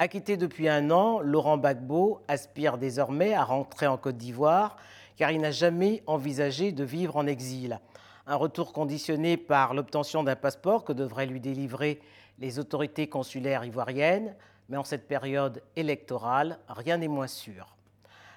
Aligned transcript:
Acquitté 0.00 0.36
depuis 0.36 0.68
un 0.68 0.92
an, 0.92 1.18
Laurent 1.18 1.58
Gbagbo 1.58 2.20
aspire 2.28 2.78
désormais 2.78 3.34
à 3.34 3.42
rentrer 3.42 3.88
en 3.88 3.96
Côte 3.96 4.16
d'Ivoire 4.16 4.76
car 5.16 5.32
il 5.32 5.40
n'a 5.40 5.50
jamais 5.50 6.04
envisagé 6.06 6.70
de 6.70 6.84
vivre 6.84 7.16
en 7.16 7.26
exil. 7.26 7.80
Un 8.28 8.36
retour 8.36 8.72
conditionné 8.72 9.36
par 9.36 9.74
l'obtention 9.74 10.22
d'un 10.22 10.36
passeport 10.36 10.84
que 10.84 10.92
devraient 10.92 11.26
lui 11.26 11.40
délivrer 11.40 12.00
les 12.38 12.60
autorités 12.60 13.08
consulaires 13.08 13.64
ivoiriennes, 13.64 14.36
mais 14.68 14.76
en 14.76 14.84
cette 14.84 15.08
période 15.08 15.64
électorale, 15.74 16.60
rien 16.68 16.98
n'est 16.98 17.08
moins 17.08 17.26
sûr. 17.26 17.74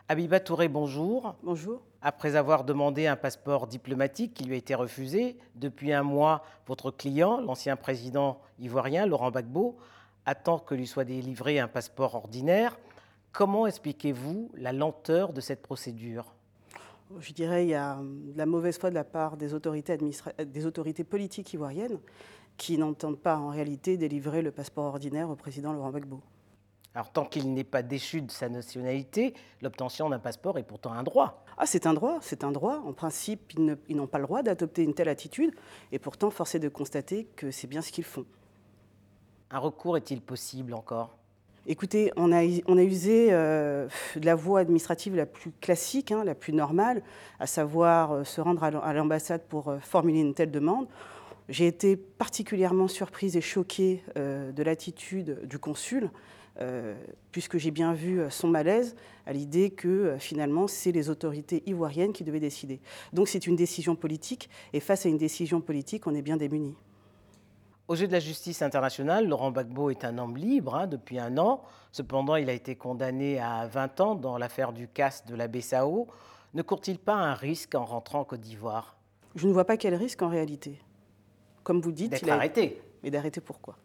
Abiba 0.09 0.39
Touré, 0.39 0.67
bonjour. 0.67 1.35
Bonjour. 1.43 1.83
Après 2.01 2.35
avoir 2.35 2.63
demandé 2.63 3.05
un 3.05 3.15
passeport 3.15 3.67
diplomatique 3.67 4.33
qui 4.33 4.45
lui 4.45 4.55
a 4.55 4.57
été 4.57 4.73
refusé, 4.73 5.37
depuis 5.53 5.93
un 5.93 6.01
mois, 6.01 6.43
votre 6.65 6.89
client, 6.89 7.39
l'ancien 7.39 7.75
président 7.75 8.41
ivoirien 8.57 9.05
Laurent 9.05 9.29
Gbagbo, 9.29 9.77
attend 10.25 10.59
que 10.59 10.75
lui 10.75 10.87
soit 10.87 11.05
délivré 11.05 11.59
un 11.59 11.67
passeport 11.67 12.15
ordinaire. 12.15 12.77
Comment 13.31 13.67
expliquez-vous 13.67 14.51
la 14.55 14.73
lenteur 14.73 15.33
de 15.33 15.41
cette 15.41 15.61
procédure? 15.61 16.33
Je 17.19 17.33
dirais 17.33 17.61
qu'il 17.61 17.71
y 17.71 17.75
a 17.75 17.97
de 18.01 18.37
la 18.37 18.45
mauvaise 18.45 18.77
foi 18.77 18.89
de 18.89 18.95
la 18.95 19.03
part 19.03 19.37
des 19.37 19.53
autorités, 19.53 19.97
des 19.97 20.65
autorités 20.65 21.03
politiques 21.03 21.53
ivoiriennes 21.53 21.99
qui 22.57 22.77
n'entendent 22.77 23.19
pas 23.19 23.37
en 23.37 23.49
réalité 23.49 23.97
délivrer 23.97 24.41
le 24.41 24.51
passeport 24.51 24.85
ordinaire 24.85 25.29
au 25.29 25.35
président 25.35 25.73
Laurent 25.73 25.89
Gbagbo. 25.89 26.21
Alors 26.93 27.11
tant 27.11 27.25
qu'il 27.25 27.53
n'est 27.53 27.63
pas 27.63 27.83
déchu 27.83 28.21
de 28.21 28.31
sa 28.31 28.49
nationalité, 28.49 29.33
l'obtention 29.61 30.09
d'un 30.09 30.19
passeport 30.19 30.57
est 30.57 30.63
pourtant 30.63 30.91
un 30.91 31.03
droit. 31.03 31.45
Ah, 31.57 31.65
c'est 31.65 31.85
un 31.85 31.93
droit, 31.93 32.19
c'est 32.21 32.43
un 32.43 32.51
droit. 32.51 32.81
En 32.85 32.91
principe, 32.91 33.53
ils 33.87 33.95
n'ont 33.95 34.07
pas 34.07 34.19
le 34.19 34.25
droit 34.25 34.43
d'adopter 34.43 34.83
une 34.83 34.93
telle 34.93 35.07
attitude, 35.07 35.55
et 35.93 35.99
pourtant, 35.99 36.29
force 36.29 36.55
est 36.55 36.59
de 36.59 36.67
constater 36.67 37.25
que 37.35 37.49
c'est 37.49 37.67
bien 37.67 37.81
ce 37.81 37.91
qu'ils 37.91 38.03
font. 38.03 38.25
Un 39.53 39.59
recours 39.59 39.97
est-il 39.97 40.21
possible 40.21 40.73
encore? 40.73 41.17
Écoutez, 41.67 42.11
on 42.15 42.31
a, 42.31 42.43
usé 42.43 43.27
euh, 43.31 43.87
de 44.15 44.25
la 44.25 44.33
voie 44.33 44.61
administrative 44.61 45.15
la 45.15 45.25
plus 45.25 45.51
classique, 45.59 46.11
hein, 46.11 46.23
la 46.23 46.35
plus 46.35 46.53
normale, 46.53 47.03
à 47.39 47.45
savoir 47.47 48.13
euh, 48.13 48.23
se 48.23 48.39
rendre 48.39 48.63
à 48.63 48.93
l'ambassade 48.93 49.41
pour 49.47 49.67
euh, 49.67 49.79
formuler 49.79 50.21
une 50.21 50.33
telle 50.33 50.51
demande. 50.51 50.87
J'ai 51.49 51.67
été 51.67 51.97
particulièrement 51.97 52.87
surprise 52.87 53.35
et 53.35 53.41
choquée 53.41 54.03
de 54.15 54.63
l'attitude 54.63 55.39
du 55.43 55.59
consul, 55.59 56.09
puisque 57.33 57.57
j'ai 57.57 57.71
bien 57.71 57.93
vu 57.93 58.21
son 58.29 58.47
malaise 58.47 58.95
à 59.25 59.33
l'idée 59.33 59.69
que 59.69 60.15
finalement 60.17 60.67
c'est 60.67 60.93
les 60.93 61.09
autorités 61.09 61.61
ivoiriennes 61.65 62.13
qui 62.13 62.23
devaient 62.23 62.39
décider. 62.39 62.79
Donc 63.11 63.27
c'est 63.27 63.47
une 63.47 63.57
décision 63.57 63.97
politique, 63.97 64.49
et 64.71 64.79
face 64.79 65.05
à 65.05 65.09
une 65.09 65.17
décision 65.17 65.59
politique, 65.59 66.07
on 66.07 66.15
est 66.15 66.21
bien 66.21 66.37
démunis. 66.37 66.75
Au 67.87 67.95
jeu 67.95 68.07
de 68.07 68.11
la 68.11 68.19
justice 68.19 68.61
internationale, 68.61 69.27
Laurent 69.27 69.51
Gbagbo 69.51 69.89
est 69.89 70.05
un 70.05 70.17
homme 70.17 70.37
libre 70.37 70.75
hein, 70.75 70.87
depuis 70.87 71.19
un 71.19 71.37
an. 71.37 71.61
Cependant, 71.91 72.37
il 72.37 72.49
a 72.49 72.53
été 72.53 72.75
condamné 72.75 73.39
à 73.39 73.67
20 73.67 74.01
ans 74.01 74.15
dans 74.15 74.37
l'affaire 74.37 74.71
du 74.71 74.87
casse 74.87 75.25
de 75.25 75.35
la 75.35 75.47
BSAO. 75.47 76.07
Ne 76.53 76.61
court-il 76.61 76.99
pas 76.99 77.15
un 77.15 77.33
risque 77.33 77.75
en 77.75 77.83
rentrant 77.83 78.21
en 78.21 78.23
Côte 78.23 78.41
d'Ivoire? 78.41 78.95
Je 79.35 79.47
ne 79.47 79.53
vois 79.53 79.65
pas 79.65 79.77
quel 79.77 79.95
risque 79.95 80.21
en 80.21 80.29
réalité. 80.29 80.79
Comme 81.63 81.81
vous 81.81 81.91
dites, 81.91 82.11
d'être 82.11 82.29
arrêté. 82.29 82.81
Mais 83.03 83.11
d'arrêter 83.11 83.41
pourquoi? 83.41 83.77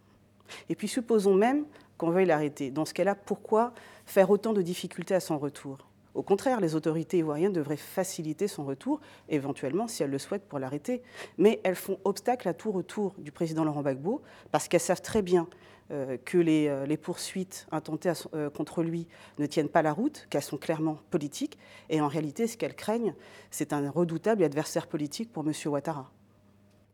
Et 0.69 0.75
puis 0.75 0.89
supposons 0.89 1.35
même 1.35 1.65
qu'on 1.99 2.11
veuille 2.11 2.27
l'arrêter. 2.27 2.71
Dans 2.71 2.85
ce 2.85 2.95
cas-là, 2.95 3.15
pourquoi 3.15 3.73
faire 4.05 4.31
autant 4.31 4.53
de 4.53 4.63
difficultés 4.63 5.15
à 5.15 5.21
son 5.21 5.39
retour? 5.39 5.79
Au 6.17 6.23
contraire, 6.23 6.61
les 6.61 6.75
autorités 6.75 7.19
ivoiriennes 7.19 7.53
devraient 7.53 7.77
faciliter 7.77 8.49
son 8.49 8.65
retour, 8.65 9.01
éventuellement, 9.29 9.87
si 9.87 10.03
elles 10.03 10.11
le 10.11 10.19
souhaitent, 10.19 10.49
pour 10.49 10.59
l'arrêter. 10.59 11.03
Mais 11.37 11.61
elles 11.63 11.75
font 11.75 11.99
obstacle 12.05 12.49
à 12.49 12.55
tout 12.55 12.73
retour 12.73 13.15
du 13.19 13.33
président 13.33 13.65
Laurent 13.65 13.83
Gbagbo, 13.83 14.23
parce 14.51 14.67
qu'elles 14.67 14.81
savent 14.81 15.03
très 15.03 15.21
bien 15.21 15.47
euh, 15.93 16.17
que 16.25 16.39
euh, 16.39 16.87
les, 16.87 16.97
poursuites 16.97 17.67
intentées 17.71 18.13
euh, 18.35 18.49
contre 18.51 18.83
lui 18.83 19.07
ne 19.39 19.47
tiennent 19.47 19.69
pas 19.69 19.83
la 19.83 19.93
route, 19.93 20.27
qu'elles 20.31 20.43
sont 20.43 20.57
clairement 20.57 20.99
politiques. 21.11 21.59
Et 21.91 22.01
en 22.01 22.09
réalité, 22.09 22.47
ce 22.47 22.57
qu'elles 22.57 22.75
craignent, 22.75 23.15
c'est 23.51 23.75
un 23.75 23.91
redoutable 23.91 24.43
adversaire 24.43 24.87
politique 24.87 25.31
pour 25.31 25.45
M. 25.47 25.53
Ouattara. 25.67 26.11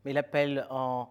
Mais 0.04 0.12
l'appel 0.12 0.66
en 0.68 1.08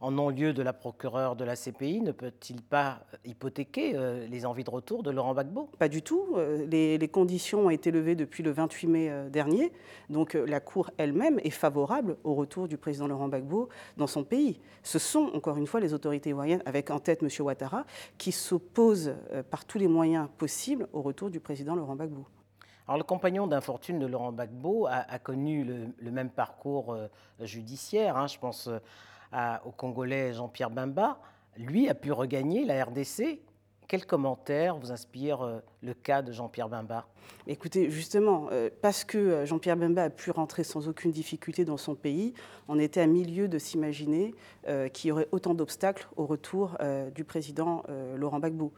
en 0.00 0.10
non-lieu 0.10 0.54
de 0.54 0.62
la 0.62 0.72
procureure 0.72 1.36
de 1.36 1.44
la 1.44 1.56
CPI, 1.56 2.00
ne 2.00 2.12
peut-il 2.12 2.62
pas 2.62 3.00
hypothéquer 3.26 3.92
euh, 3.94 4.26
les 4.26 4.46
envies 4.46 4.64
de 4.64 4.70
retour 4.70 5.02
de 5.02 5.10
Laurent 5.10 5.34
Gbagbo? 5.34 5.68
Pas 5.78 5.90
du 5.90 6.02
tout. 6.02 6.36
Euh, 6.36 6.66
les, 6.66 7.08
conditions 7.08 7.66
ont 7.66 7.70
été 7.70 7.90
levées 7.90 8.14
depuis 8.14 8.42
le 8.42 8.50
28 8.50 8.86
mai 8.86 9.10
euh, 9.10 9.28
dernier. 9.28 9.72
Donc 10.08 10.32
la 10.34 10.60
Cour 10.60 10.90
elle-même 10.96 11.38
est 11.44 11.50
favorable 11.50 12.16
au 12.24 12.34
retour 12.34 12.66
du 12.66 12.78
président 12.78 13.06
Laurent 13.06 13.28
Gbagbo 13.28 13.68
dans 13.98 14.06
son 14.06 14.24
pays. 14.24 14.58
Ce 14.82 14.98
sont, 14.98 15.30
encore 15.34 15.58
une 15.58 15.66
fois, 15.66 15.80
les 15.80 15.92
autorités 15.92 16.30
ivoiriennes, 16.30 16.62
avec 16.64 16.90
en 16.90 16.98
tête 16.98 17.22
M. 17.22 17.28
Ouattara, 17.40 17.84
qui 18.16 18.32
s'opposent 18.32 19.14
par 19.50 19.66
tous 19.66 19.78
les 19.78 19.88
moyens 19.88 20.28
possibles 20.38 20.88
au 20.92 21.02
retour 21.02 21.30
du 21.30 21.40
président 21.40 21.74
Laurent 21.74 21.94
Gbagbo. 21.94 22.26
Alors, 22.86 22.98
le 22.98 23.04
compagnon 23.04 23.46
d'infortune 23.46 23.98
de 23.98 24.06
Laurent 24.06 24.32
Gbagbo 24.32 24.86
a, 24.86 25.18
connu 25.18 25.64
le, 25.64 26.10
même 26.10 26.30
parcours 26.30 26.96
judiciaire. 27.40 28.16
Hein, 28.16 28.26
je 28.26 28.38
pense 28.38 28.68
au 29.64 29.70
Congolais 29.70 30.32
Jean-Pierre 30.32 30.70
Bemba, 30.70 31.18
lui 31.56 31.88
a 31.88 31.94
pu 31.94 32.12
regagner 32.12 32.64
la 32.64 32.84
RDC. 32.84 33.40
Quel 33.90 34.06
commentaire 34.06 34.76
vous 34.76 34.92
inspire 34.92 35.42
euh, 35.42 35.58
le 35.82 35.94
cas 35.94 36.22
de 36.22 36.30
Jean-Pierre 36.30 36.68
Bemba? 36.68 37.08
Écoutez, 37.48 37.90
justement, 37.90 38.46
euh, 38.52 38.70
parce 38.82 39.02
que 39.02 39.18
euh, 39.18 39.46
Jean-Pierre 39.46 39.76
Bemba 39.76 40.04
a 40.04 40.10
pu 40.10 40.30
rentrer 40.30 40.62
sans 40.62 40.86
aucune 40.86 41.10
difficulté 41.10 41.64
dans 41.64 41.76
son 41.76 41.96
pays, 41.96 42.32
on 42.68 42.78
était 42.78 43.00
à 43.00 43.08
milieu 43.08 43.48
de 43.48 43.58
s'imaginer 43.58 44.32
qu'il 44.92 45.08
y 45.08 45.12
aurait 45.12 45.26
autant 45.32 45.54
d'obstacles 45.54 46.06
au 46.16 46.24
retour 46.24 46.76
du 47.12 47.24
président 47.24 47.82
Laurent 48.14 48.38
Gbagbo. 48.38 48.72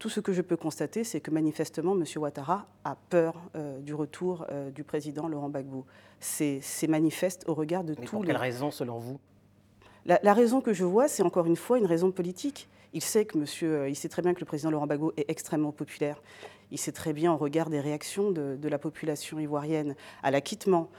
Tout 0.00 0.08
ce 0.08 0.18
que 0.18 0.32
je 0.32 0.42
peux 0.42 0.56
constater, 0.56 1.04
c'est 1.04 1.20
que 1.20 1.30
manifestement, 1.30 1.92
M. 1.92 2.02
Ouattara 2.16 2.66
a 2.82 2.96
peur 2.96 3.40
du 3.82 3.94
retour 3.94 4.44
du 4.74 4.82
président 4.82 5.28
Laurent 5.28 5.50
Gbagbo. 5.50 5.86
C'est 6.18 6.88
manifeste 6.88 7.44
au 7.46 7.54
regard 7.54 7.84
de 7.84 7.94
Mais 7.96 8.06
tous 8.06 8.16
pour 8.16 8.24
quelle 8.24 8.36
raison, 8.36 8.72
selon 8.72 8.98
vous? 8.98 9.20
La, 10.06 10.34
raison 10.34 10.60
que 10.60 10.72
je 10.72 10.84
vois, 10.84 11.08
c'est 11.08 11.22
encore 11.22 11.46
une 11.46 11.56
fois 11.56 11.78
une 11.78 11.86
raison 11.86 12.12
politique. 12.12 12.68
Il 12.92 13.02
sait, 13.02 13.24
que 13.24 13.36
monsieur, 13.36 13.80
euh, 13.80 13.88
il 13.88 13.96
sait 13.96 14.08
très 14.08 14.22
bien 14.22 14.34
que 14.34 14.40
le 14.40 14.46
président 14.46 14.70
Laurent 14.70 14.86
Gbagbo 14.86 15.12
est 15.16 15.28
extrêmement 15.28 15.72
populaire. 15.72 16.22
Il 16.70 16.78
sait 16.78 16.92
très 16.92 17.12
bien, 17.12 17.32
au 17.32 17.36
regard 17.36 17.70
des 17.70 17.80
réactions 17.80 18.30
de, 18.30 18.68
la 18.68 18.78
population 18.78 19.38
ivoirienne 19.38 19.94
à 20.22 20.30
l'acquittement, 20.30 20.90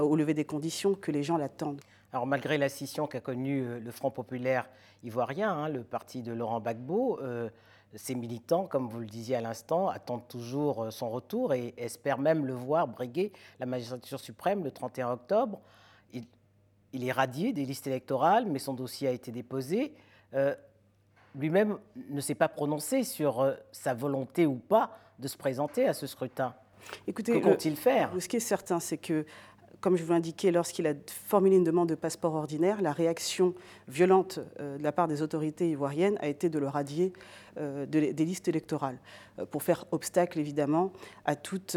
au 0.00 0.16
lever 0.16 0.34
des 0.34 0.44
conditions, 0.44 0.94
que 0.94 1.10
les 1.10 1.22
gens 1.22 1.36
l'attendent. 1.36 1.80
Alors 2.12 2.26
malgré 2.26 2.58
la 2.58 2.68
scission 2.68 3.06
qu'a 3.06 3.20
connue 3.20 3.64
euh, 3.64 3.80
le 3.80 3.90
Front 3.90 4.10
populaire 4.10 4.68
ivoirien, 5.02 5.50
hein, 5.50 5.68
le 5.68 5.82
parti 5.82 6.22
de 6.22 6.32
Laurent 6.32 6.60
Gbagbo, 6.60 7.18
euh, 7.20 7.50
ses 7.94 8.14
militants, 8.14 8.66
comme 8.66 8.88
vous 8.88 9.00
le 9.00 9.06
disiez 9.06 9.36
à 9.36 9.40
l'instant, 9.40 9.88
attendent 9.88 10.26
toujours 10.28 10.86
son 10.90 11.10
retour 11.10 11.54
et 11.54 11.74
espèrent 11.76 12.18
même 12.18 12.44
le 12.46 12.54
voir 12.54 12.88
briguer 12.88 13.32
la 13.60 13.66
magistrature 13.66 14.20
suprême 14.20 14.64
le 14.64 14.70
31 14.70 15.12
octobre. 15.12 15.60
Il 16.94 17.04
est 17.04 17.12
radié 17.12 17.52
des 17.52 17.66
listes 17.66 17.88
électorales, 17.88 18.46
mais 18.46 18.60
son 18.60 18.72
dossier 18.72 19.08
a 19.08 19.10
été 19.10 19.32
déposé. 19.32 19.92
Euh, 20.32 20.54
lui-même 21.34 21.76
ne 22.08 22.20
s'est 22.20 22.36
pas 22.36 22.48
prononcé 22.48 23.02
sur 23.02 23.40
euh, 23.40 23.54
sa 23.72 23.94
volonté 23.94 24.46
ou 24.46 24.54
pas 24.54 24.96
de 25.18 25.26
se 25.26 25.36
présenter 25.36 25.88
à 25.88 25.92
ce 25.92 26.06
scrutin. 26.06 26.54
Écoutez, 27.08 27.32
que 27.32 27.44
compte-t-il 27.44 27.74
faire? 27.74 28.12
Ce 28.18 28.28
qui 28.28 28.36
est 28.36 28.40
certain, 28.40 28.78
c'est 28.78 28.98
que 28.98 29.26
comme 29.80 29.96
je 29.96 30.04
vous 30.04 30.12
l'indiquais, 30.12 30.50
lorsqu'il 30.52 30.86
a 30.86 30.94
formulé 31.06 31.56
une 31.56 31.64
demande 31.64 31.88
de 31.90 31.94
passeport 31.94 32.34
ordinaire, 32.34 32.80
la 32.80 32.92
réaction 32.92 33.54
violente 33.88 34.38
euh, 34.60 34.78
de 34.78 34.82
la 34.82 34.92
part 34.92 35.08
des 35.08 35.20
autorités 35.20 35.68
ivoiriennes 35.68 36.16
a 36.20 36.28
été 36.28 36.48
de 36.48 36.58
le 36.58 36.68
radier 36.68 37.12
des 37.86 38.24
listes 38.24 38.48
électorales, 38.48 38.98
pour 39.52 39.62
faire 39.62 39.84
obstacle 39.92 40.40
évidemment 40.40 40.92
à 41.24 41.36
toute 41.36 41.76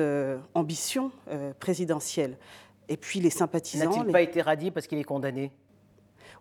ambition 0.55 1.11
présidentielle. 1.59 2.35
Et 2.89 2.97
puis 2.97 3.19
les 3.19 3.29
sympathisants. 3.29 3.89
N'a-t-il 3.89 4.11
pas 4.11 4.21
été 4.21 4.41
radié 4.41 4.71
parce 4.71 4.87
qu'il 4.87 4.97
est 4.97 5.03
condamné? 5.03 5.51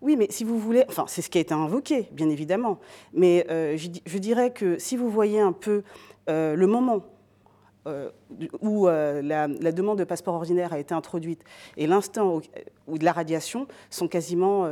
Oui, 0.02 0.16
mais 0.16 0.26
si 0.30 0.44
vous 0.44 0.58
voulez, 0.58 0.84
enfin, 0.88 1.04
c'est 1.08 1.22
ce 1.22 1.30
qui 1.30 1.38
a 1.38 1.40
été 1.40 1.54
invoqué, 1.54 2.08
bien 2.12 2.28
évidemment. 2.28 2.78
Mais 3.12 3.46
euh, 3.50 3.76
je, 3.76 4.18
dirais 4.18 4.52
que 4.52 4.78
si 4.78 4.96
vous 4.96 5.10
voyez 5.10 5.40
un 5.40 5.52
peu 5.52 5.82
euh, 6.28 6.54
le 6.54 6.66
moment 6.66 7.04
euh, 7.86 8.10
où 8.60 8.86
la, 8.88 9.48
demande 9.48 9.98
de 9.98 10.04
passeport 10.04 10.34
ordinaire 10.34 10.72
a 10.72 10.78
été 10.78 10.92
introduite 10.92 11.42
et 11.76 11.86
l'instant 11.86 12.40
où, 12.88 12.98
de 12.98 13.04
la 13.04 13.12
radiation 13.12 13.68
sont 13.90 14.08
quasiment 14.08 14.68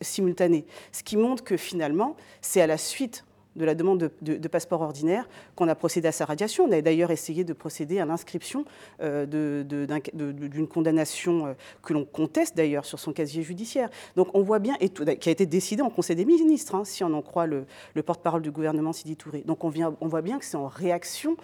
simultanés. 0.00 0.66
Ce 0.92 1.02
qui 1.02 1.16
montre 1.16 1.42
que 1.42 1.56
finalement, 1.56 2.16
c'est 2.40 2.60
à 2.60 2.66
la 2.66 2.78
suite 2.78 3.24
de 3.58 3.64
la 3.64 3.74
demande 3.74 4.10
de, 4.22 4.48
passeport 4.48 4.80
ordinaire 4.80 5.28
qu'on 5.54 5.68
a 5.68 5.74
procédé 5.74 6.08
à 6.08 6.12
sa 6.12 6.24
radiation. 6.24 6.64
On 6.64 6.72
a 6.72 6.80
d'ailleurs 6.80 7.10
essayé 7.10 7.44
de 7.44 7.52
procéder 7.52 7.98
à 7.98 8.06
l'inscription 8.06 8.64
euh, 9.02 9.26
d'une 9.26 10.68
condamnation 10.68 11.46
euh, 11.46 11.52
que 11.82 11.92
l'on 11.92 12.04
conteste 12.04 12.56
d'ailleurs 12.56 12.86
sur 12.86 12.98
son 12.98 13.12
casier 13.12 13.42
judiciaire. 13.42 13.90
Donc 14.16 14.28
on 14.34 14.42
voit 14.42 14.58
bien, 14.58 14.76
et 14.80 14.88
qui 14.88 15.28
a 15.28 15.32
été 15.32 15.44
décidé 15.44 15.82
en 15.82 15.90
Conseil 15.90 16.16
des 16.16 16.24
ministres, 16.24 16.74
hein, 16.74 16.84
si 16.84 17.04
on 17.04 17.12
en 17.12 17.22
croit 17.22 17.46
le, 17.46 17.66
porte-parole 18.06 18.42
du 18.42 18.50
gouvernement 18.50 18.92
Sidi 18.92 19.16
Touré. 19.16 19.42
Donc 19.44 19.64
on 19.64 19.68
voit 20.08 20.22
bien 20.22 20.38
que 20.38 20.44
c'est 20.44 20.56
en 20.56 20.68
réaction 20.68 21.36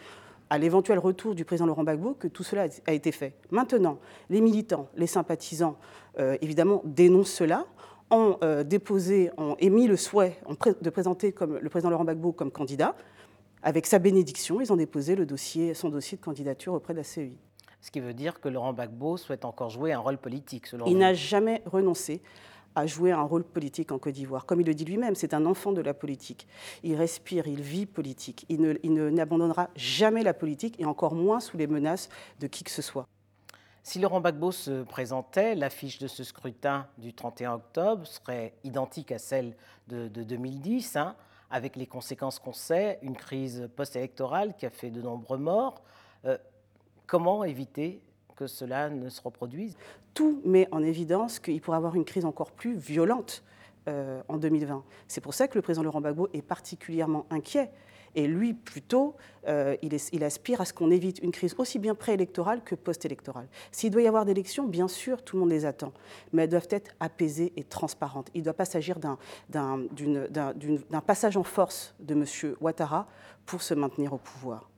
à 0.51 0.59
l'éventuel 0.59 0.99
retour 0.99 1.35
du 1.35 1.45
président 1.45 1.67
Laurent 1.67 1.83
Gbagbo 1.83 2.15
que 2.15 2.29
tout 2.29 2.45
cela 2.45 2.67
a 2.87 2.93
été 2.93 3.13
fait. 3.13 3.35
Maintenant, 3.51 3.99
les 4.31 4.41
militants, 4.41 4.89
les 4.97 5.07
sympathisants, 5.07 5.77
euh, 6.19 6.37
évidemment, 6.43 6.83
dénoncent 6.85 7.33
cela 7.33 7.67
ont 8.15 8.39
euh, 8.43 8.65
déposé, 8.65 9.31
ont 9.37 9.57
émis 9.59 9.87
le 9.87 9.97
souhait 9.97 10.39
de 10.81 10.91
présenter 10.91 11.33
comme, 11.33 11.59
le 11.59 11.69
président 11.69 11.91
Laurent 11.91 12.05
Gbagbo 12.05 12.33
comme 12.33 12.51
candidat. 12.51 12.95
Avec 13.63 13.87
sa 13.87 13.99
bénédiction, 13.99 14.61
ils 14.61 14.73
ont 14.73 14.77
déposé 14.77 15.17
le 15.17 15.27
dossier, 15.27 15.75
son 15.75 15.89
dossier 15.89 16.19
de 16.19 16.23
candidature 16.23 16.75
auprès 16.75 16.93
de 16.93 16.99
la 16.99 17.05
CEI. 17.05 17.33
Ce 17.81 17.91
qui 17.91 18.01
veut 18.01 18.15
dire 18.15 18.41
que 18.41 18.49
Laurent 18.49 18.73
Gbagbo 18.73 19.17
souhaite 19.17 19.45
encore 19.45 19.71
jouer 19.71 19.93
un 19.93 19.99
rôle 19.99 20.19
politique, 20.19 20.67
selon 20.67 20.87
Il 20.87 20.99
n'a 20.99 21.15
jamais 21.15 21.63
renoncé 21.67 22.23
à 22.75 22.87
jouer 22.87 23.13
un 23.13 23.23
rôle 23.23 23.45
politique 23.45 23.93
en 23.93 23.99
Côte 23.99 24.15
d'Ivoire. 24.15 24.47
Comme 24.47 24.61
il 24.61 24.67
le 24.67 24.75
dit 24.75 24.85
lui-même, 24.85 25.15
c'est 25.15 25.35
un 25.35 25.47
enfant 25.47 25.73
de 25.73 25.81
la 25.81 25.95
politique. 25.95 26.47
Il 26.83 26.97
respire, 26.97 27.47
il 27.47 27.61
vit 27.61 27.87
politique. 27.87 28.47
Il, 28.49 28.61
n'abandonnera 29.13 29.71
jamais 29.77 30.23
la 30.23 30.35
politique 30.35 30.81
et 30.81 30.85
encore 30.85 31.15
moins 31.15 31.41
sous 31.41 31.57
les 31.57 31.67
menaces 31.67 32.09
de 32.41 32.47
qui 32.47 32.65
que 32.65 32.71
ce 32.71 32.83
soit. 32.83 33.07
Si 33.87 33.99
Laurent 33.99 34.21
Gbagbo 34.21 34.51
se 34.51 34.83
présentait, 34.83 35.55
l'affiche 35.55 35.99
de 35.99 36.09
ce 36.09 36.25
scrutin 36.25 36.87
du 36.97 37.13
31 37.13 37.53
octobre 37.53 38.07
serait 38.07 38.55
identique 38.65 39.13
à 39.13 39.19
celle 39.19 39.55
de, 39.89 40.09
2010, 40.09 40.97
hein, 40.97 41.15
avec 41.51 41.77
les 41.77 41.87
conséquences 41.87 42.39
qu'on 42.39 42.55
sait, 42.55 42.99
une 43.03 43.15
crise 43.15 43.69
post-électorale 43.77 44.57
qui 44.57 44.65
a 44.65 44.71
fait 44.71 44.89
de 44.89 45.03
nombreux 45.03 45.37
morts. 45.37 45.83
Euh, 46.25 46.39
comment 47.07 47.45
éviter 47.45 48.01
que 48.37 48.47
cela 48.47 48.89
ne 48.89 49.11
se 49.11 49.21
reproduise? 49.21 49.77
Tout 50.15 50.41
met 50.47 50.67
en 50.73 50.83
évidence 50.83 51.39
qu'il 51.39 51.61
pourrait 51.61 51.77
avoir 51.77 51.95
une 51.95 52.07
crise 52.07 52.25
encore 52.25 52.53
plus 52.53 52.79
violente 52.79 53.43
euh, 53.87 54.23
en 54.29 54.39
2020. 54.39 54.83
C'est 55.09 55.21
pour 55.21 55.35
ça 55.35 55.47
que 55.47 55.59
le 55.59 55.63
président 55.63 55.83
Laurent 55.83 56.01
Gbagbo 56.01 56.31
est 56.33 56.41
particulièrement 56.41 57.27
inquiet. 57.29 57.71
Et 58.15 58.27
lui, 58.27 58.55
plutôt, 58.55 59.17
euh, 59.49 59.77
il, 59.83 60.25
aspire 60.25 60.61
à 60.61 60.65
ce 60.65 60.73
qu'on 60.73 60.91
évite 60.91 61.19
une 61.23 61.33
crise 61.33 61.55
aussi 61.59 61.79
bien 61.79 61.95
préélectorale 61.95 62.63
que 62.65 62.75
post-électorale. 62.75 63.49
S'il 63.73 63.91
doit 63.91 64.03
y 64.03 64.07
avoir 64.07 64.25
des 64.25 64.33
élections, 64.33 64.65
bien 64.65 64.89
sûr, 64.89 65.23
tout 65.23 65.37
le 65.37 65.41
monde 65.41 65.51
les 65.51 65.65
attend, 65.65 65.93
mais 66.33 66.45
elles 66.45 66.49
doivent 66.51 66.69
être 66.71 66.93
apaisées 67.01 67.53
et 67.57 67.65
transparentes. 67.65 68.29
Il 68.35 68.41
ne 68.41 68.45
doit 68.45 68.55
pas 68.55 68.65
s'agir 68.65 68.99
d'un 68.99 69.19
passage 71.07 71.37
en 71.37 71.45
force 71.45 71.95
de 72.01 72.15
M. 72.15 72.55
Ouattara 72.61 73.07
pour 73.47 73.63
se 73.63 73.75
maintenir 73.75 74.13
au 74.13 74.19
pouvoir. 74.19 74.71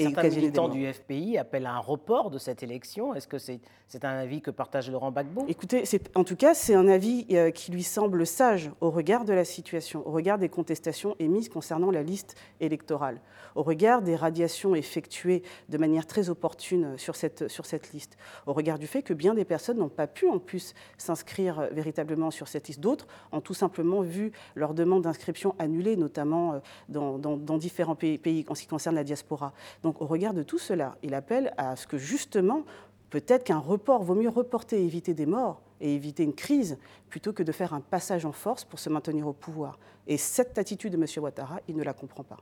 Certains 0.00 0.28
militants 0.28 0.68
du 0.68 0.90
FPI 0.92 1.38
appellent 1.38 1.66
à 1.66 1.74
un 1.74 1.78
report 1.78 2.30
de 2.30 2.38
cette 2.38 2.62
élection. 2.62 3.14
Est-ce 3.14 3.28
que 3.28 3.38
c'est 3.38 3.60
un 4.02 4.16
avis 4.16 4.40
que 4.40 4.50
partage 4.50 4.90
Laurent 4.90 5.10
Gbagbo? 5.10 5.44
Écoutez, 5.48 5.84
en 6.14 6.24
tout 6.24 6.36
cas, 6.36 6.54
c'est 6.54 6.74
un 6.74 6.88
avis 6.88 7.26
euh, 7.32 7.50
qui 7.50 7.72
lui 7.72 7.82
semble 7.82 8.26
sage 8.26 8.70
au 8.80 8.90
regard 8.90 9.24
de 9.24 9.32
la 9.32 9.44
situation, 9.44 10.06
au 10.06 10.12
regard 10.12 10.38
des 10.38 10.48
contestations 10.48 11.16
émises 11.18 11.48
concernant 11.48 11.90
la 11.90 12.02
liste 12.02 12.36
électorale, 12.60 13.20
au 13.54 13.62
regard 13.62 14.02
des 14.02 14.16
radiations 14.16 14.74
effectuées 14.74 15.42
de 15.68 15.78
manière 15.78 16.06
très 16.06 16.30
opportune 16.30 16.96
sur 16.96 17.16
cette, 17.16 17.48
sur 17.48 17.66
cette 17.66 17.92
liste, 17.92 18.16
au 18.46 18.52
regard 18.52 18.78
du 18.78 18.86
fait 18.86 19.02
que 19.02 19.14
bien 19.14 19.34
des 19.34 19.44
personnes 19.44 19.78
n'ont 19.78 19.88
pas 19.88 20.06
pu 20.06 20.28
en 20.28 20.38
plus 20.38 20.74
s'inscrire 20.98 21.68
véritablement 21.72 22.30
sur 22.30 22.48
cette 22.48 22.68
liste. 22.68 22.80
D'autres 22.80 23.06
ont 23.32 23.40
tout 23.40 23.54
simplement 23.54 24.00
vu 24.00 24.32
leur 24.54 24.74
demande 24.74 25.02
d'inscription 25.02 25.54
annulée, 25.58 25.96
notamment 25.96 26.54
euh, 26.54 26.58
dans, 26.88 27.18
dans, 27.18 27.58
différents 27.58 27.96
pays, 27.96 28.18
pays 28.18 28.44
en 28.48 28.54
ce 28.54 28.62
qui 28.62 28.68
concerne 28.68 28.94
la 28.94 29.04
diaspora. 29.04 29.52
Donc 29.90 30.00
au 30.02 30.06
regard 30.06 30.34
de 30.34 30.44
tout 30.44 30.60
cela, 30.60 30.96
il 31.02 31.14
appelle 31.14 31.52
à 31.56 31.74
ce 31.74 31.84
que 31.84 31.98
justement, 31.98 32.62
peut-être 33.10 33.42
qu'un 33.42 33.58
report, 33.58 34.04
vaut 34.04 34.14
mieux 34.14 34.28
reporter 34.28 34.78
et 34.78 34.84
éviter 34.84 35.14
des 35.14 35.26
morts 35.26 35.62
et 35.80 35.96
éviter 35.96 36.22
une 36.22 36.32
crise 36.32 36.78
plutôt 37.08 37.32
que 37.32 37.42
de 37.42 37.50
faire 37.50 37.74
un 37.74 37.80
passage 37.80 38.24
en 38.24 38.30
force 38.30 38.62
pour 38.62 38.78
se 38.78 38.88
maintenir 38.88 39.26
au 39.26 39.32
pouvoir. 39.32 39.80
Et 40.06 40.16
cette 40.16 40.58
attitude 40.58 40.92
de 40.92 40.96
M. 40.96 41.06
Ouattara, 41.24 41.58
il 41.66 41.74
ne 41.74 41.82
la 41.82 41.92
comprend 41.92 42.22
pas. 42.22 42.36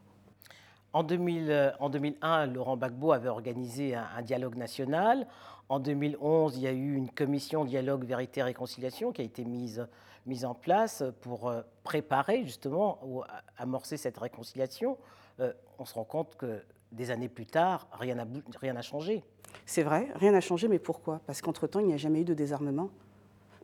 En, 0.93 1.03
2000, 1.03 1.73
en 1.81 1.89
2001, 1.89 2.49
Laurent 2.49 2.77
Gbagbo 2.77 3.13
avait 3.13 3.31
organisé 3.31 3.95
un, 3.95 4.21
dialogue 4.21 4.57
national. 4.57 5.27
En 5.71 5.81
2011, 5.81 6.59
il 6.59 6.65
y 6.65 6.67
a 6.67 6.73
eu 6.73 6.97
une 6.97 7.09
commission 7.09 7.65
dialogue 7.65 8.05
vérité 8.05 8.43
réconciliation 8.43 9.11
qui 9.11 9.23
a 9.23 9.25
été 9.25 9.47
mise, 9.47 9.89
mise 10.27 10.45
en 10.45 10.53
place 10.53 11.03
pour 11.23 11.49
euh, 11.49 11.63
préparer 11.83 12.45
justement 12.45 12.99
ou 13.07 13.23
amorcer 13.57 13.97
cette 13.97 14.19
réconciliation. 14.19 14.99
Euh, 15.41 15.55
on 15.79 15.87
se 15.87 15.95
rend 15.95 16.05
compte 16.05 16.35
que 16.37 16.63
des 16.93 17.11
années 17.11 17.29
plus 17.29 17.47
tard, 17.47 17.89
rien 17.93 18.15
n'a 18.15 18.83
changé. 18.83 19.23
C'est 19.67 19.83
vrai, 19.83 20.09
rien 20.15 20.33
n'a 20.33 20.41
changé, 20.41 20.69
mais 20.69 20.79
pourquoi? 20.79 21.21
Parce 21.27 21.43
qu'entre-temps, 21.43 21.81
il 21.81 21.87
n'y 21.87 21.95
a 21.95 21.99
jamais 21.99 22.23
eu 22.23 22.25
de 22.25 22.35
désarmement. 22.35 22.91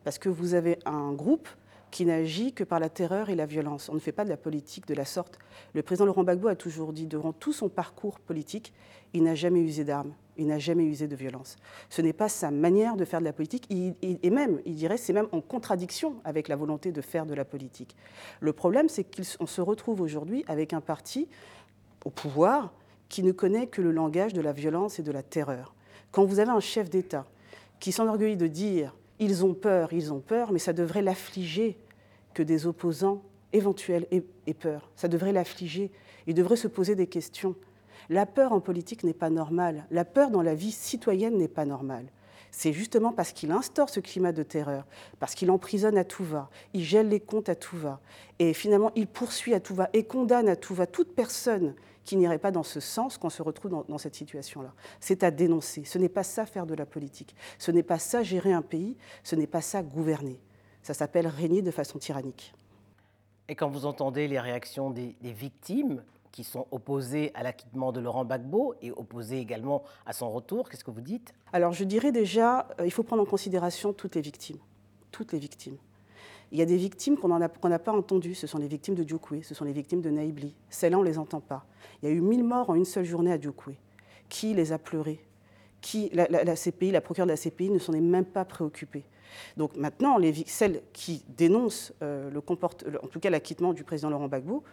Parce 0.03 0.19
que 0.19 0.29
vous 0.29 0.53
avez 0.53 0.77
un 0.85 1.13
groupe 1.13 1.49
qui 1.91 2.05
n'agit 2.05 2.51
que 2.51 2.63
par 2.63 2.79
la 2.79 2.89
terreur 2.89 3.29
et 3.29 3.35
la 3.35 3.45
violence. 3.45 3.89
On 3.89 3.93
ne 3.93 3.99
fait 3.99 4.11
pas 4.11 4.25
de 4.25 4.29
la 4.29 4.37
politique 4.37 4.85
de 4.85 4.93
la 4.93 5.05
sorte. 5.05 5.39
Le 5.73 5.81
président 5.81 6.05
Laurent 6.05 6.23
Gbagbo 6.23 6.49
a 6.49 6.55
toujours 6.55 6.91
dit, 6.91 7.07
durant 7.07 7.31
tout 7.31 7.53
son 7.53 7.69
parcours 7.69 8.19
politique, 8.19 8.73
il 9.13 9.23
n'a 9.23 9.33
jamais 9.33 9.61
usé 9.61 9.85
d'armes, 9.85 10.13
il 10.35 10.47
n'a 10.47 10.59
jamais 10.59 10.83
usé 10.83 11.07
de 11.07 11.15
violence. 11.15 11.55
Ce 11.89 12.01
n'est 12.01 12.11
pas 12.11 12.27
sa 12.27 12.51
manière 12.51 12.97
de 12.97 13.05
faire 13.05 13.21
de 13.21 13.25
la 13.25 13.31
politique, 13.31 13.67
et 13.71 14.29
même, 14.29 14.59
il 14.65 14.75
dirait, 14.75 14.97
c'est 14.97 15.13
même 15.13 15.29
en 15.31 15.39
contradiction 15.39 16.17
avec 16.25 16.49
la 16.49 16.57
volonté 16.57 16.91
de 16.91 17.01
faire 17.01 17.25
de 17.25 17.33
la 17.33 17.45
politique. 17.45 17.95
Le 18.41 18.51
problème, 18.51 18.89
c'est 18.89 19.05
qu'on 19.05 19.47
se 19.47 19.61
retrouve 19.61 20.01
aujourd'hui 20.01 20.43
avec 20.47 20.73
un 20.73 20.81
parti 20.81 21.29
au 22.03 22.09
pouvoir 22.09 22.73
qui 23.09 23.23
ne 23.23 23.31
connaît 23.31 23.67
que 23.67 23.81
le 23.81 23.91
langage 23.91 24.33
de 24.33 24.41
la 24.41 24.51
violence 24.51 24.99
et 24.99 25.03
de 25.03 25.11
la 25.11 25.23
terreur. 25.23 25.75
Quand 26.11 26.25
vous 26.25 26.39
avez 26.39 26.51
un 26.51 26.59
chef 26.59 26.89
d'État 26.89 27.25
qui 27.79 27.91
s'enorgueillit 27.91 28.37
de 28.37 28.47
dire 28.47 28.95
ils 29.19 29.45
ont 29.45 29.53
peur, 29.53 29.93
ils 29.93 30.11
ont 30.11 30.19
peur, 30.19 30.51
mais 30.51 30.59
ça 30.59 30.73
devrait 30.73 31.01
l'affliger 31.01 31.77
que 32.33 32.43
des 32.43 32.67
opposants 32.67 33.21
éventuels 33.53 34.07
aient 34.11 34.53
peur. 34.53 34.89
Ça 34.95 35.07
devrait 35.07 35.31
l'affliger. 35.31 35.91
Il 36.27 36.33
devrait 36.33 36.57
se 36.57 36.67
poser 36.67 36.95
des 36.95 37.07
questions. 37.07 37.55
La 38.09 38.25
peur 38.25 38.51
en 38.51 38.59
politique 38.59 39.03
n'est 39.03 39.13
pas 39.13 39.29
normale. 39.29 39.85
La 39.89 40.05
peur 40.05 40.29
dans 40.29 40.41
la 40.41 40.55
vie 40.55 40.71
citoyenne 40.71 41.37
n'est 41.37 41.47
pas 41.47 41.65
normale. 41.65 42.05
C'est 42.51 42.73
justement 42.73 43.11
parce 43.11 43.33
qu'il 43.33 43.51
instaure 43.51 43.89
ce 43.89 43.99
climat 43.99 44.31
de 44.31 44.43
terreur, 44.43 44.85
parce 45.19 45.35
qu'il 45.35 45.51
emprisonne 45.51 45.97
à 45.97 46.05
tout 46.05 46.23
va, 46.23 46.49
il 46.73 46.85
gèle 46.85 47.09
les 47.09 47.19
comptes 47.19 47.49
à 47.49 47.55
tout 47.55 47.75
va, 47.75 47.99
et 48.39 48.53
finalement 48.53 48.93
il 48.95 49.07
poursuit 49.07 49.53
à 49.53 49.59
tout 49.59 49.75
va 49.75 49.89
et 49.91 50.05
condamne 50.05 50.47
à 50.47 50.55
tout 50.55 50.73
va 50.73 50.87
toute 50.87 51.13
personne 51.13 51.75
qui 52.05 52.15
n'irait 52.15 52.37
pas 52.37 52.51
dans 52.51 52.63
ce 52.63 52.79
sens 52.79 53.17
qu'on 53.17 53.29
se 53.29 53.41
retrouve 53.41 53.83
dans, 53.87 53.97
cette 53.97 54.15
situation-là. 54.15 54.71
C'est 54.99 55.23
à 55.23 55.31
dénoncer. 55.31 55.83
Ce 55.83 55.97
n'est 55.97 56.09
pas 56.09 56.23
ça 56.23 56.45
faire 56.45 56.65
de 56.65 56.75
la 56.75 56.85
politique. 56.85 57.35
Ce 57.57 57.71
n'est 57.71 57.83
pas 57.83 57.99
ça 57.99 58.23
gérer 58.23 58.53
un 58.53 58.61
pays. 58.61 58.95
Ce 59.23 59.35
n'est 59.35 59.47
pas 59.47 59.61
ça 59.61 59.81
gouverner. 59.83 60.39
Ça 60.83 60.93
s'appelle 60.93 61.27
régner 61.27 61.63
de 61.63 61.71
façon 61.71 61.97
tyrannique. 61.97 62.53
Et 63.49 63.55
quand 63.55 63.69
vous 63.69 63.85
entendez 63.85 64.27
les 64.27 64.39
réactions 64.39 64.91
des, 64.91 65.15
victimes 65.21 66.03
qui 66.31 66.43
sont 66.43 66.67
opposées 66.71 67.31
à 67.33 67.43
l'acquittement 67.43 67.91
de 67.91 67.99
Laurent 67.99 68.23
Gbagbo 68.25 68.75
et 68.81 68.91
opposées 68.91 69.39
également 69.39 69.83
à 70.05 70.13
son 70.13 70.29
retour, 70.29 70.69
qu'est-ce 70.69 70.83
que 70.83 70.91
vous 70.91 71.01
dites? 71.01 71.33
Alors 71.53 71.73
je 71.73 71.83
dirais 71.83 72.11
déjà, 72.11 72.67
euh, 72.79 72.85
il 72.85 72.91
faut 72.91 73.03
prendre 73.03 73.21
en 73.21 73.25
considération 73.25 73.93
toutes 73.93 74.15
les 74.15 74.21
victimes. 74.21 74.57
Toutes 75.11 75.31
les 75.31 75.39
victimes. 75.39 75.77
Il 76.51 76.59
y 76.59 76.61
a 76.61 76.65
des 76.65 76.77
victimes 76.77 77.17
qu'on 77.17 77.37
n'a 77.37 77.79
pas 77.79 77.91
entendues. 77.91 78.35
Ce 78.35 78.47
sont 78.47 78.57
les 78.57 78.67
victimes 78.67 78.95
de 78.95 79.07
Djoukoué, 79.07 79.41
ce 79.43 79.53
sont 79.53 79.65
les 79.65 79.73
victimes 79.73 80.01
de 80.01 80.09
Naïbli. 80.09 80.55
Celles-là, 80.69 80.97
on 80.97 81.03
ne 81.03 81.07
les 81.07 81.17
entend 81.17 81.41
pas. 81.41 81.65
Il 82.01 82.09
y 82.09 82.11
a 82.11 82.15
eu 82.15 82.21
1000 82.21 82.43
morts 82.43 82.69
en 82.69 82.75
une 82.75 82.85
seule 82.85 83.05
journée 83.05 83.31
à 83.31 83.39
Djoukoué. 83.39 83.77
Qui 84.29 84.53
les 84.53 84.71
a 84.71 84.79
pleurés 84.79 85.25
qui, 85.85 86.09
la, 86.13 86.55
CPI, 86.55 86.89
la 86.89 86.99
procureure 86.99 87.27
de 87.27 87.31
la 87.31 87.37
CPI 87.37 87.69
ne 87.69 87.77
s'en 87.77 87.93
est 87.93 88.01
même 88.01 88.25
pas 88.25 88.43
préoccupée. 88.43 89.05
Donc 89.55 89.77
maintenant, 89.77 90.17
les, 90.17 90.33
celles 90.47 90.81
qui 90.93 91.23
dénoncent 91.37 91.93
euh, 92.01 92.31
le 92.31 92.41
comporte, 92.41 92.85
en 93.03 93.07
tout 93.07 93.19
cas 93.19 93.29
l'acquittement 93.29 93.71
du 93.71 93.83
président 93.83 94.09
Laurent 94.09 94.25
Gbagbo, 94.25 94.63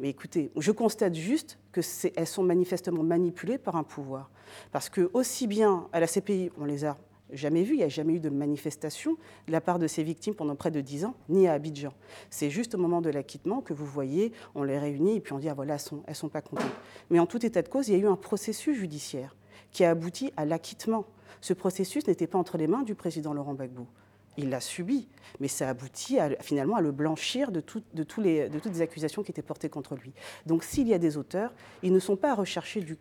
mais 0.00 0.08
écoutez, 0.08 0.50
je 0.56 0.72
constate 0.72 1.14
juste 1.14 1.56
qu'elles 1.72 2.26
sont 2.26 2.42
manifestement 2.42 3.04
manipulées 3.04 3.58
par 3.58 3.76
un 3.76 3.84
pouvoir. 3.84 4.28
Parce 4.72 4.88
que 4.88 5.08
aussi 5.14 5.46
bien 5.46 5.86
à 5.92 6.00
la 6.00 6.08
CPI, 6.08 6.50
on 6.58 6.64
les 6.64 6.84
a 6.84 6.98
jamais 7.32 7.62
vu, 7.62 7.74
il 7.74 7.78
n'y 7.78 7.82
a 7.82 7.88
jamais 7.88 8.14
eu 8.14 8.20
de 8.20 8.28
manifestation 8.28 9.16
de 9.46 9.52
la 9.52 9.60
part 9.60 9.78
de 9.78 9.86
ces 9.86 10.02
victimes 10.02 10.34
pendant 10.34 10.54
près 10.54 10.70
de 10.70 10.80
dix 10.80 11.04
ans, 11.04 11.14
ni 11.28 11.48
à 11.48 11.54
Abidjan. 11.54 11.92
C'est 12.30 12.50
juste 12.50 12.74
au 12.74 12.78
moment 12.78 13.00
de 13.00 13.10
l'acquittement 13.10 13.60
que 13.60 13.72
vous 13.72 13.86
voyez, 13.86 14.32
on 14.54 14.62
les 14.62 14.78
réunit 14.78 15.16
et 15.16 15.20
puis 15.20 15.32
on 15.32 15.38
dit, 15.38 15.48
ah 15.48 15.54
voilà, 15.54 15.74
elles 15.74 15.98
ne 16.08 16.14
sont, 16.14 16.28
pas 16.28 16.42
comptées. 16.42 16.64
Mais 17.10 17.18
en 17.18 17.26
tout 17.26 17.44
état 17.44 17.62
de 17.62 17.68
cause, 17.68 17.88
il 17.88 17.92
y 17.92 17.96
a 17.96 17.98
eu 17.98 18.06
un 18.06 18.16
processus 18.16 18.76
judiciaire 18.76 19.34
qui 19.72 19.84
a 19.84 19.90
abouti 19.90 20.32
à 20.36 20.44
l'acquittement. 20.44 21.04
Ce 21.40 21.52
processus 21.52 22.06
n'était 22.06 22.26
pas 22.26 22.38
entre 22.38 22.56
les 22.56 22.66
mains 22.66 22.82
du 22.82 22.94
président 22.94 23.34
Laurent 23.34 23.54
Gbagbo. 23.54 23.86
Il 24.38 24.50
l'a 24.50 24.60
subi, 24.60 25.08
mais 25.40 25.48
ça 25.48 25.70
aboutit 25.70 26.18
à, 26.18 26.30
finalement 26.42 26.76
à 26.76 26.82
le 26.82 26.92
blanchir 26.92 27.50
de, 27.50 27.60
toutes 27.60 27.84
les 28.24 28.82
accusations 28.82 29.22
qui 29.22 29.30
étaient 29.30 29.40
portées 29.40 29.70
contre 29.70 29.96
lui. 29.96 30.12
Donc 30.44 30.62
s'il 30.62 30.86
y 30.88 30.94
a 30.94 30.98
des 30.98 31.16
auteurs, 31.16 31.52
ils 31.82 31.92
ne 31.92 31.98
sont 31.98 32.16
pas 32.16 32.32
à 32.32 32.34
rechercher 32.34 32.82
du, 32.82 32.96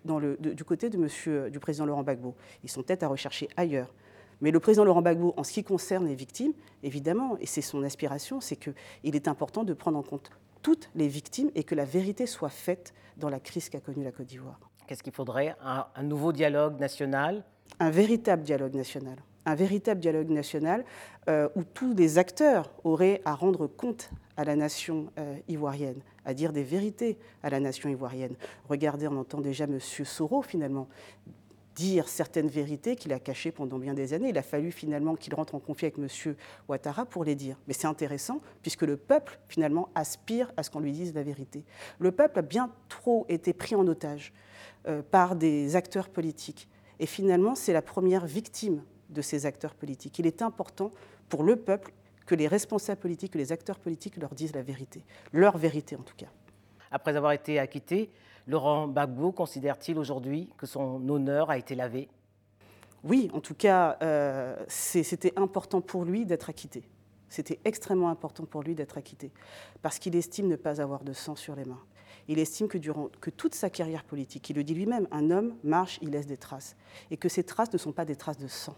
côté 0.66 0.90
du 0.90 1.60
président 1.60 1.86
Laurent 1.86 2.04
Gbagbo. 2.04 2.36
Ils 2.64 2.70
sont 2.70 2.84
peut-être 2.84 3.04
à 3.04 3.08
rechercher 3.08 3.50
ailleurs. 3.58 3.94
Mais 4.42 4.52
le 4.52 4.60
président 4.60 4.84
Laurent 4.84 5.02
Gbagbo, 5.02 5.34
en 5.38 5.44
ce 5.44 5.54
qui 5.54 5.64
concerne 5.64 6.08
les 6.08 6.16
victimes, 6.16 6.54
évidemment, 6.84 7.38
et 7.40 7.46
c'est 7.46 7.62
son 7.62 7.84
aspiration, 7.84 8.42
c'est 8.42 8.56
qu'il 8.56 9.16
est 9.16 9.28
important 9.28 9.64
de 9.64 9.74
prendre 9.74 9.98
en 9.98 10.04
compte 10.04 10.30
toutes 10.62 10.90
les 10.96 11.08
victimes 11.08 11.52
et 11.56 11.64
que 11.64 11.76
la 11.76 11.86
vérité 11.86 12.26
soit 12.26 12.50
faite 12.50 12.94
dans 13.18 13.30
la 13.30 13.40
crise 13.40 13.70
qu'a 13.70 13.80
connue 13.80 14.04
la 14.04 14.12
Côte 14.12 14.26
d'Ivoire. 14.26 14.60
Qu'est-ce 14.88 15.04
qu'il 15.04 15.14
faudrait? 15.14 15.56
Un, 15.62 16.04
nouveau 16.04 16.32
dialogue 16.32 16.80
national? 16.80 17.44
Un 17.80 17.90
véritable 17.90 18.44
dialogue 18.44 18.76
national. 18.76 19.18
Un 19.46 19.56
véritable 19.56 20.00
dialogue 20.00 20.30
national 20.30 20.84
euh, 21.30 21.50
où 21.56 21.64
tous 21.64 21.94
les 21.94 22.18
acteurs 22.18 22.72
auraient 22.84 23.22
à 23.26 23.36
rendre 23.36 23.68
compte 23.68 24.10
à 24.38 24.44
la 24.44 24.56
nation 24.56 25.12
euh, 25.18 25.36
ivoirienne, 25.48 26.02
à 26.26 26.34
dire 26.34 26.52
des 26.52 26.64
vérités 26.64 27.18
à 27.44 27.50
la 27.50 27.60
nation 27.60 27.90
ivoirienne. 27.90 28.36
Regardez, 28.68 29.08
on 29.08 29.18
entend 29.18 29.42
déjà 29.42 29.66
M. 29.66 29.80
Soro 29.80 30.42
finalement 30.42 30.88
dire 31.76 32.08
certaines 32.08 32.48
vérités 32.48 32.96
qu'il 32.96 33.14
a 33.14 33.20
cachées 33.20 33.52
pendant 33.52 33.78
bien 33.78 33.94
des 33.94 34.14
années. 34.14 34.30
Il 34.30 34.38
a 34.38 34.44
fallu 34.44 34.72
finalement 34.72 35.16
qu'il 35.16 35.36
rentre 35.36 35.56
en 35.56 35.60
conflit 35.60 35.88
avec 35.88 36.00
M. 36.00 36.36
Ouattara 36.68 37.06
pour 37.06 37.24
les 37.24 37.36
dire. 37.36 37.58
Mais 37.68 37.74
c'est 37.74 37.88
intéressant 37.88 38.42
puisque 38.62 38.84
le 38.84 38.98
peuple 38.98 39.40
finalement 39.50 39.90
aspire 39.94 40.52
à 40.58 40.64
ce 40.64 40.70
qu'on 40.70 40.80
lui 40.80 40.94
dise 40.94 41.14
la 41.14 41.24
vérité. 41.24 41.66
Le 42.00 42.12
peuple 42.12 42.40
a 42.40 42.42
bien 42.42 42.72
trop 42.88 43.26
été 43.30 43.54
pris 43.54 43.76
en 43.76 43.86
otage 43.88 44.34
euh, 44.88 45.02
par 45.04 45.36
des 45.36 45.76
acteurs 45.76 46.10
politiques. 46.10 46.70
Et 47.00 47.06
finalement, 47.06 47.56
c'est 47.56 47.74
la 47.74 47.82
première 47.82 48.26
victime 48.26 48.82
de 49.10 49.22
ces 49.22 49.46
acteurs 49.46 49.76
politiques. 49.76 50.18
Il 50.18 50.26
est 50.26 50.42
important 50.42 50.94
pour 51.28 51.44
le 51.44 51.58
peuple 51.58 51.92
que 52.26 52.36
les 52.36 52.48
responsables 52.48 53.02
politiques, 53.02 53.34
que 53.34 53.38
les 53.38 53.52
acteurs 53.52 53.80
politiques 53.80 54.18
leur 54.18 54.34
disent 54.34 54.56
la 54.56 54.64
vérité, 54.64 55.04
leur 55.32 55.58
vérité 55.58 55.96
en 55.96 56.02
tout 56.02 56.16
cas. 56.16 56.30
Après 56.90 57.16
avoir 57.16 57.34
été 57.34 57.60
acquitté, 57.60 58.10
Laurent 58.48 58.88
Gbagbo 58.88 59.32
considère-t-il 59.32 59.98
aujourd'hui 59.98 60.50
que 60.58 60.66
son 60.66 61.08
honneur 61.10 61.50
a 61.50 61.58
été 61.58 61.76
lavé? 61.76 62.08
Oui, 63.04 63.30
en 63.34 63.40
tout 63.40 63.56
cas, 63.56 63.98
euh, 64.02 64.56
c'était 64.68 65.34
important 65.36 65.82
pour 65.82 66.06
lui 66.06 66.26
d'être 66.26 66.50
acquitté. 66.50 66.84
C'était 67.30 67.60
extrêmement 67.66 68.10
important 68.10 68.46
pour 68.46 68.64
lui 68.64 68.76
d'être 68.76 68.98
acquitté, 68.98 69.32
parce 69.82 70.00
qu'il 70.00 70.16
estime 70.16 70.48
ne 70.48 70.56
pas 70.56 70.80
avoir 70.80 71.04
de 71.04 71.14
sang 71.14 71.36
sur 71.36 71.56
les 71.56 71.66
mains. 71.66 71.82
Il 72.28 72.40
estime 72.40 72.68
que 72.68 72.78
durant 72.78 73.10
que 73.20 73.30
toute 73.30 73.56
sa 73.56 73.70
carrière 73.70 74.04
politique, 74.04 74.50
il 74.50 74.56
le 74.56 74.64
dit 74.64 74.74
lui-même, 74.74 75.08
un 75.12 75.32
homme 75.32 75.56
marche, 75.64 76.00
il 76.02 76.12
laisse 76.12 76.28
des 76.28 76.38
traces, 76.38 76.76
et 77.12 77.18
que 77.18 77.30
ces 77.30 77.44
traces 77.44 77.74
ne 77.74 77.78
sont 77.78 77.92
pas 77.92 78.06
des 78.06 78.16
traces 78.16 78.38
de 78.38 78.48
sang. 78.48 78.76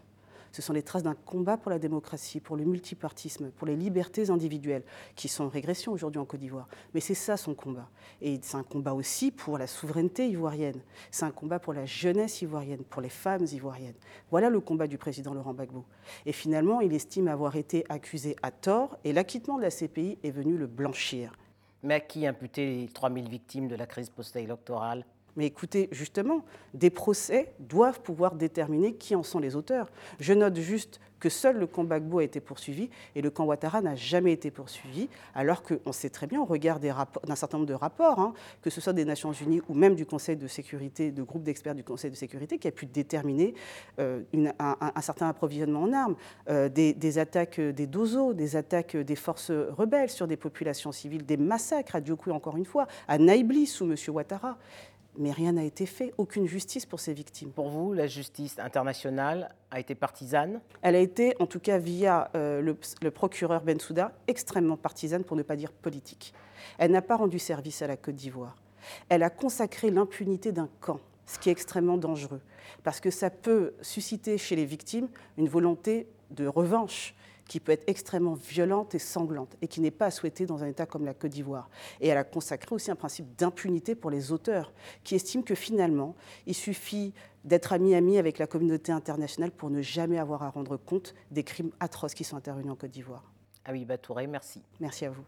Ce 0.57 0.63
sont 0.63 0.73
les 0.73 0.81
traces 0.81 1.03
d'un 1.03 1.13
combat 1.13 1.55
pour 1.55 1.69
la 1.69 1.77
démocratie, 1.77 2.39
pour 2.39 2.57
le 2.57 2.65
multipartisme, 2.65 3.51
pour 3.51 3.67
les 3.67 3.75
libertés 3.75 4.31
individuelles, 4.31 4.81
qui 5.15 5.27
sont 5.27 5.43
en 5.43 5.49
régression 5.49 5.91
aujourd'hui 5.91 6.19
en 6.19 6.25
Côte 6.25 6.39
d'Ivoire. 6.39 6.67
Mais 6.95 6.99
c'est 6.99 7.13
ça 7.13 7.37
son 7.37 7.53
combat. 7.53 7.87
Et 8.23 8.39
c'est 8.41 8.57
un 8.57 8.63
combat 8.63 8.95
aussi 8.95 9.29
pour 9.29 9.59
la 9.59 9.67
souveraineté 9.67 10.27
ivoirienne. 10.27 10.81
C'est 11.11 11.25
un 11.25 11.31
combat 11.31 11.59
pour 11.59 11.73
la 11.73 11.85
jeunesse 11.85 12.41
ivoirienne, 12.41 12.83
pour 12.85 13.03
les 13.03 13.09
femmes 13.09 13.45
ivoiriennes. 13.51 13.93
Voilà 14.31 14.49
le 14.49 14.59
combat 14.59 14.87
du 14.87 14.97
président 14.97 15.35
Laurent 15.35 15.53
Gbagbo. 15.53 15.85
Et 16.25 16.31
finalement, 16.31 16.81
il 16.81 16.91
estime 16.91 17.27
avoir 17.27 17.55
été 17.55 17.85
accusé 17.87 18.35
à 18.41 18.49
tort, 18.49 18.97
et 19.03 19.13
l'acquittement 19.13 19.57
de 19.57 19.61
la 19.61 19.69
CPI 19.69 20.17
est 20.23 20.31
venu 20.31 20.57
le 20.57 20.65
blanchir. 20.65 21.33
Mais 21.83 21.93
à 21.93 21.99
qui 21.99 22.25
imputer 22.25 22.65
les 22.65 22.87
3000 22.87 23.29
victimes 23.29 23.67
de 23.67 23.75
la 23.75 23.85
crise 23.85 24.09
post-électorale? 24.09 25.05
Mais 25.37 25.45
écoutez, 25.45 25.87
justement, 25.91 26.43
des 26.73 26.89
procès 26.89 27.53
doivent 27.59 28.01
pouvoir 28.01 28.35
déterminer 28.35 28.95
qui 28.95 29.15
en 29.15 29.23
sont 29.23 29.39
les 29.39 29.55
auteurs. 29.55 29.89
Je 30.19 30.33
note 30.33 30.57
juste 30.57 30.99
que 31.19 31.29
seul 31.29 31.57
le 31.57 31.67
camp 31.67 31.83
Gbagbo 31.83 32.19
a 32.19 32.23
été 32.23 32.39
poursuivi 32.39 32.89
et 33.15 33.21
le 33.21 33.29
camp 33.29 33.45
Ouattara 33.45 33.81
n'a 33.81 33.95
jamais 33.95 34.31
été 34.31 34.51
poursuivi, 34.51 35.09
alors 35.33 35.63
qu'on 35.63 35.91
sait 35.91 36.09
très 36.09 36.27
bien, 36.27 36.41
au 36.41 36.45
regard 36.45 36.79
d'un 36.79 37.35
certain 37.35 37.57
nombre 37.57 37.67
de 37.67 37.73
rapports, 37.73 38.19
hein, 38.19 38.33
que 38.61 38.69
ce 38.69 38.81
soit 38.81 38.93
des 38.93 39.05
Nations 39.05 39.31
Unies 39.31 39.61
ou 39.67 39.73
même 39.73 39.95
du 39.95 40.05
Conseil 40.05 40.35
de 40.35 40.47
sécurité, 40.47 41.11
de 41.11 41.23
groupes 41.23 41.43
d'experts 41.43 41.75
du 41.75 41.83
Conseil 41.83 42.11
de 42.11 42.15
sécurité, 42.15 42.57
qui 42.57 42.67
a 42.67 42.71
pu 42.71 42.85
déterminer 42.85 43.53
euh, 43.99 44.21
un, 44.59 45.01
certain 45.01 45.29
approvisionnement 45.29 45.83
en 45.83 45.93
armes, 45.93 46.15
euh, 46.49 46.69
des, 46.69 47.17
attaques 47.17 47.59
des 47.59 47.87
dozos, 47.87 48.33
des 48.33 48.55
attaques 48.55 48.95
des 48.95 49.15
forces 49.15 49.51
rebelles 49.51 50.09
sur 50.09 50.27
des 50.27 50.37
populations 50.37 50.91
civiles, 50.91 51.25
des 51.25 51.37
massacres 51.37 51.95
à 51.95 52.01
Diokou 52.01 52.31
encore 52.31 52.57
une 52.57 52.65
fois, 52.65 52.87
à 53.07 53.17
Naïbli 53.17 53.65
sous 53.65 53.85
M. 53.85 53.95
Ouattara 54.09 54.57
mais 55.17 55.31
rien 55.31 55.53
n'a 55.53 55.63
été 55.63 55.85
fait, 55.85 56.13
aucune 56.17 56.45
justice 56.45 56.85
pour 56.85 56.99
ces 56.99 57.13
victimes. 57.13 57.51
Pour 57.51 57.69
vous, 57.69 57.93
la 57.93 58.07
justice 58.07 58.57
internationale 58.59 59.53
a 59.71 59.79
été 59.79 59.95
partisane? 59.95 60.61
Elle 60.81 60.95
a 60.95 60.99
été, 60.99 61.35
en 61.39 61.47
tout 61.47 61.59
cas 61.59 61.77
via 61.77 62.29
euh, 62.35 62.61
le, 62.61 62.77
le, 63.01 63.11
procureur 63.11 63.61
Bensouda, 63.63 64.13
extrêmement 64.27 64.77
partisane, 64.77 65.23
pour 65.23 65.35
ne 65.35 65.43
pas 65.43 65.55
dire 65.55 65.71
politique. 65.71 66.33
Elle 66.77 66.91
n'a 66.91 67.01
pas 67.01 67.15
rendu 67.15 67.39
service 67.39 67.81
à 67.81 67.87
la 67.87 67.97
Côte 67.97 68.15
d'Ivoire. 68.15 68.55
Elle 69.09 69.23
a 69.23 69.29
consacré 69.29 69.89
l'impunité 69.89 70.51
d'un 70.51 70.69
camp, 70.79 70.99
ce 71.25 71.39
qui 71.39 71.49
est 71.49 71.51
extrêmement 71.51 71.97
dangereux, 71.97 72.41
parce 72.83 72.99
que 72.99 73.09
ça 73.09 73.29
peut 73.29 73.73
susciter 73.81 74.37
chez 74.37 74.55
les 74.55 74.65
victimes 74.65 75.09
une 75.37 75.49
volonté 75.49 76.07
de 76.31 76.47
revanche, 76.47 77.15
qui 77.47 77.59
peut 77.59 77.71
être 77.71 77.83
extrêmement 77.87 78.33
violente 78.33 78.95
et 78.95 78.99
sanglante 78.99 79.55
et 79.61 79.67
qui 79.67 79.81
n'est 79.81 79.91
pas 79.91 80.11
souhaitée 80.11 80.45
dans 80.45 80.63
un 80.63 80.67
État 80.67 80.85
comme 80.85 81.05
la 81.05 81.13
Côte 81.13 81.31
d'Ivoire. 81.31 81.69
Et 82.01 82.07
elle 82.07 82.17
a 82.17 82.23
consacré 82.23 82.73
aussi 82.75 82.91
un 82.91 82.95
principe 82.95 83.35
d'impunité 83.35 83.95
pour 83.95 84.11
les 84.11 84.31
auteurs, 84.31 84.73
qui 85.03 85.15
estiment 85.15 85.43
que 85.43 85.55
finalement, 85.55 86.15
il 86.45 86.55
suffit 86.55 87.13
d'être 87.43 87.73
ami-ami 87.73 88.17
avec 88.17 88.39
la 88.39 88.47
communauté 88.47 88.91
internationale 88.91 89.51
pour 89.51 89.69
ne 89.69 89.81
jamais 89.81 90.17
avoir 90.17 90.43
à 90.43 90.49
rendre 90.49 90.77
compte 90.77 91.15
des 91.31 91.43
crimes 91.43 91.71
atroces 91.79 92.13
qui 92.13 92.23
sont 92.23 92.35
intervenus 92.35 92.71
en 92.71 92.75
Côte 92.75 92.91
d'Ivoire. 92.91 93.31
Ah 93.65 93.71
oui, 93.71 93.85
Touré, 94.01 94.27
merci. 94.27 94.61
Merci 94.79 95.05
à 95.05 95.11
vous. 95.11 95.23